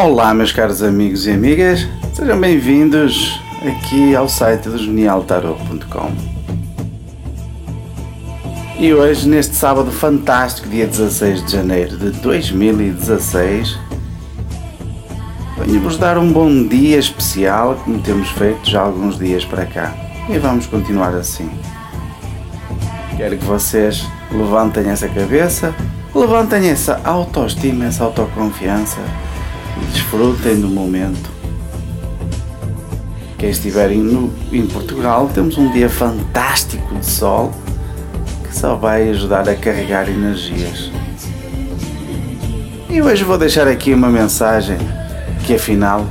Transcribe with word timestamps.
Olá, 0.00 0.32
meus 0.32 0.52
caros 0.52 0.80
amigos 0.80 1.26
e 1.26 1.32
amigas, 1.32 1.84
sejam 2.14 2.40
bem-vindos 2.40 3.40
aqui 3.66 4.14
ao 4.14 4.28
site 4.28 4.68
do 4.68 4.78
genialtarot.com. 4.78 6.12
E 8.78 8.94
hoje, 8.94 9.28
neste 9.28 9.56
sábado 9.56 9.90
fantástico, 9.90 10.68
dia 10.68 10.86
16 10.86 11.46
de 11.46 11.50
janeiro 11.50 11.96
de 11.96 12.10
2016, 12.12 13.76
venho-vos 15.58 15.98
dar 15.98 16.16
um 16.16 16.32
bom 16.32 16.68
dia 16.68 16.98
especial, 16.98 17.74
como 17.84 18.00
temos 18.00 18.28
feito 18.28 18.70
já 18.70 18.82
alguns 18.82 19.18
dias 19.18 19.44
para 19.44 19.66
cá, 19.66 19.92
e 20.28 20.38
vamos 20.38 20.66
continuar 20.66 21.12
assim. 21.16 21.50
Quero 23.16 23.36
que 23.36 23.44
vocês 23.44 24.06
levantem 24.30 24.90
essa 24.90 25.08
cabeça, 25.08 25.74
levantem 26.14 26.68
essa 26.68 27.00
autoestima, 27.02 27.86
essa 27.86 28.04
autoconfiança 28.04 29.00
desfrutem 29.92 30.60
do 30.60 30.68
momento. 30.68 31.30
Quem 33.38 33.50
estiverem 33.50 33.98
no, 33.98 34.32
em 34.52 34.66
Portugal, 34.66 35.30
temos 35.32 35.56
um 35.56 35.70
dia 35.70 35.88
fantástico 35.88 36.94
de 36.96 37.06
sol 37.06 37.52
que 38.42 38.56
só 38.56 38.74
vai 38.74 39.08
ajudar 39.10 39.48
a 39.48 39.54
carregar 39.54 40.08
energias. 40.08 40.90
E 42.90 43.00
hoje 43.00 43.22
vou 43.22 43.38
deixar 43.38 43.68
aqui 43.68 43.94
uma 43.94 44.08
mensagem 44.08 44.78
que 45.44 45.54
afinal 45.54 46.06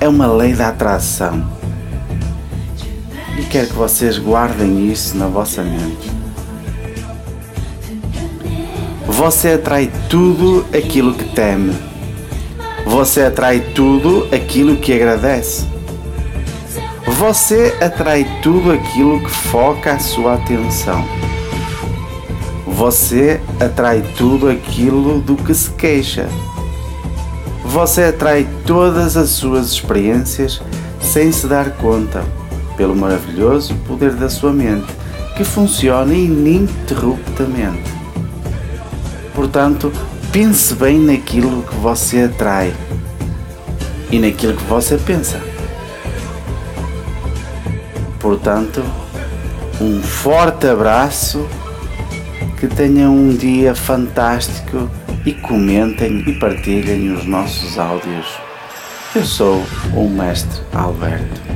é 0.00 0.08
uma 0.08 0.26
lei 0.26 0.54
da 0.54 0.68
atração. 0.68 1.50
E 3.38 3.42
quero 3.42 3.66
que 3.66 3.74
vocês 3.74 4.16
guardem 4.16 4.90
isso 4.90 5.16
na 5.18 5.26
vossa 5.26 5.62
mente. 5.62 6.10
Você 9.06 9.52
atrai 9.52 9.90
tudo 10.08 10.64
aquilo 10.76 11.14
que 11.14 11.24
teme 11.34 11.74
você 12.86 13.22
atrai 13.22 13.60
tudo 13.60 14.28
aquilo 14.32 14.76
que 14.76 14.92
agradece. 14.92 15.66
Você 17.06 17.74
atrai 17.80 18.26
tudo 18.42 18.72
aquilo 18.72 19.20
que 19.20 19.30
foca 19.30 19.92
a 19.92 19.98
sua 19.98 20.34
atenção. 20.34 21.04
Você 22.66 23.40
atrai 23.60 24.02
tudo 24.16 24.48
aquilo 24.48 25.20
do 25.20 25.36
que 25.36 25.54
se 25.54 25.70
queixa. 25.70 26.28
Você 27.64 28.04
atrai 28.04 28.46
todas 28.66 29.16
as 29.16 29.30
suas 29.30 29.72
experiências 29.72 30.60
sem 31.00 31.30
se 31.32 31.46
dar 31.46 31.70
conta, 31.76 32.24
pelo 32.76 32.94
maravilhoso 32.94 33.74
poder 33.86 34.12
da 34.12 34.28
sua 34.28 34.52
mente, 34.52 34.86
que 35.36 35.44
funciona 35.44 36.14
ininterruptamente. 36.14 37.92
Portanto, 39.34 39.92
pense 40.34 40.74
bem 40.74 40.98
naquilo 40.98 41.62
que 41.62 41.76
você 41.76 42.22
atrai 42.22 42.74
e 44.10 44.18
naquilo 44.18 44.56
que 44.56 44.64
você 44.64 44.98
pensa. 44.98 45.40
Portanto, 48.18 48.82
um 49.80 50.02
forte 50.02 50.66
abraço, 50.66 51.48
que 52.58 52.66
tenham 52.66 53.14
um 53.14 53.32
dia 53.32 53.76
fantástico 53.76 54.90
e 55.24 55.32
comentem 55.34 56.24
e 56.26 56.32
partilhem 56.32 57.12
os 57.12 57.24
nossos 57.24 57.78
áudios. 57.78 58.26
Eu 59.14 59.24
sou 59.24 59.64
o 59.94 60.08
Mestre 60.08 60.62
Alberto. 60.72 61.53